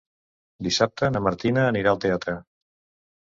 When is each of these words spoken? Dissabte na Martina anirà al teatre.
Dissabte 0.67 1.09
na 1.15 1.19
Martina 1.27 1.65
anirà 1.73 1.91
al 1.93 2.01
teatre. 2.07 2.35